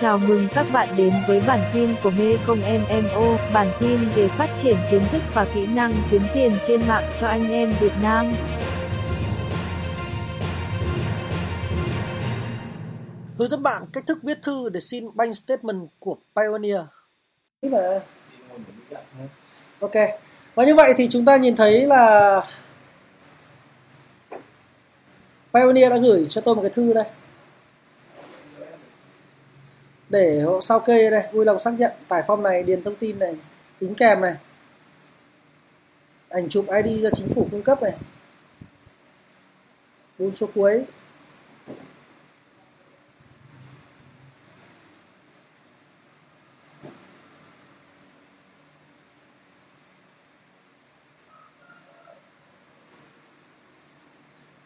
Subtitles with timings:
[0.00, 4.28] Chào mừng các bạn đến với bản tin của Mê Công MMO, bản tin về
[4.28, 7.92] phát triển kiến thức và kỹ năng kiếm tiền trên mạng cho anh em Việt
[8.02, 8.34] Nam.
[13.38, 16.80] Hướng dẫn bạn cách thức viết thư để xin bank statement của Pioneer.
[17.62, 18.00] Thế mà.
[19.80, 19.94] Ok.
[20.54, 22.40] Và như vậy thì chúng ta nhìn thấy là
[25.54, 27.04] Pioneer đã gửi cho tôi một cái thư đây
[30.08, 31.92] để hộ sao kê đây vui lòng xác nhận.
[32.08, 33.36] Tải form này điền thông tin này
[33.78, 34.34] tính kèm này.
[36.28, 37.92] Ảnh chụp ID do chính phủ cung cấp này.
[40.18, 40.84] Bốn số cuối.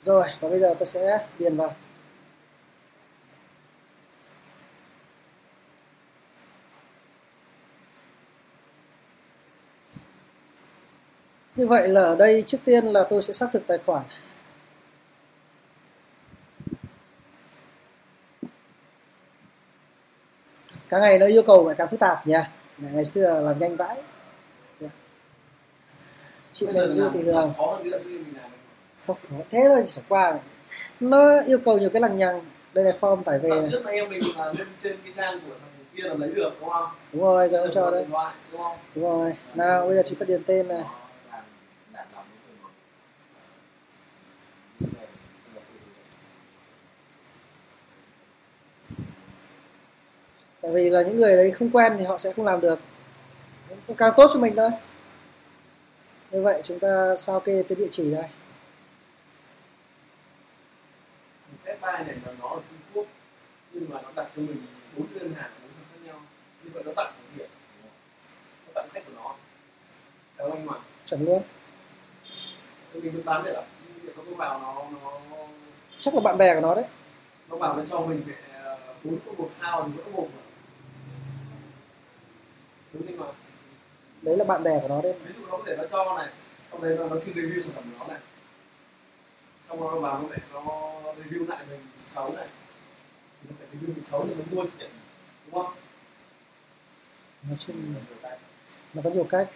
[0.00, 1.74] Rồi, và bây giờ tôi sẽ điền vào.
[11.58, 14.02] Như vậy là ở đây trước tiên là tôi sẽ xác thực tài khoản.
[20.88, 22.34] Càng ngày nó yêu cầu phải càng phức tạp nhỉ.
[22.78, 23.96] Ngày xưa làm nhanh vãi.
[26.52, 27.52] Chị Lê Dư thì Hường
[28.96, 30.40] không thế thôi chỉ qua này.
[31.00, 32.40] nó yêu cầu nhiều cái lằng nhằng
[32.74, 33.68] đây là form tải về này.
[33.72, 35.54] trước anh em mình là lên trên cái trang của
[35.96, 38.06] kia là lấy được đúng không đúng rồi giờ ông cho đây
[38.94, 40.82] đúng rồi nào bây giờ chúng ta điền tên này
[50.68, 52.78] tại vì là những người đấy không quen thì họ sẽ không làm được.
[53.96, 54.70] Càng tốt cho mình thôi.
[56.30, 58.24] Như vậy chúng ta sao kê tới địa chỉ đây?
[61.64, 63.06] F3 này là nó ở Trung Quốc
[63.72, 66.20] nhưng mà nó đặt cho mình bốn đơn hàng bốn khác nhau.
[66.64, 67.50] Như vậy nó tặng của việc
[68.66, 69.34] nó tặng khách của nó.
[70.38, 70.78] Đúng không ạ.
[71.06, 71.42] Chuẩn luôn.
[72.94, 73.62] Mình bán được
[74.02, 75.20] việc nó vào nó nó
[76.00, 76.84] chắc là bạn bè của nó đấy.
[77.48, 78.22] nó bảo nó cho mình
[79.04, 80.47] bốn có một sao thì vẫn một ạ
[84.22, 85.14] đấy là bạn bè của nó đấy.
[85.24, 86.28] ví dụ nó có thể nó cho này
[86.70, 88.22] sau đấy nó, nó xin review sản phẩm của nó này.
[89.68, 92.48] Xong rồi nó vào nó lại nó review lại mình xấu này.
[93.48, 94.86] Nó phải review mình xấu thì mình mua thì
[95.46, 95.74] đúng không?
[97.42, 98.38] Nói chung là
[98.94, 99.50] nó có nhiều cách.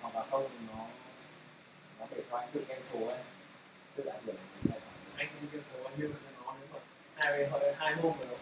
[0.00, 0.84] Hoặc là không thì nó
[1.98, 3.18] nó để cho anh tự khen số ấy.
[3.96, 4.36] Tự ảnh hưởng
[5.16, 6.14] anh không khen số anh như là
[6.44, 6.78] nó nếu mà
[7.14, 8.35] hai hai hôm mà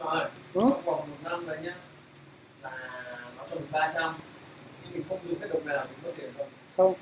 [0.00, 0.26] Ừ.
[0.54, 1.74] trong vòng một năm đấy nhá
[2.62, 2.70] là
[3.36, 4.14] nó cho mình 300
[4.84, 6.46] nhưng mình không dùng hết đồng nào mình có tiền không.
[6.76, 6.94] Không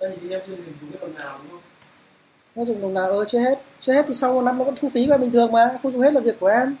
[0.00, 1.60] đây thì em chưa dùng hết đồng nào đúng không?
[2.54, 3.58] Nó dùng đồng nào ờ chưa hết.
[3.80, 5.92] Chưa hết thì sau một năm nó vẫn thu phí em bình thường mà không
[5.92, 6.76] dùng hết là việc của em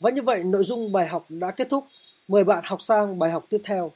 [0.00, 1.84] Và như vậy, nội dung bài học đã kết thúc.
[2.28, 3.92] Mời bạn học sang bài học tiếp theo.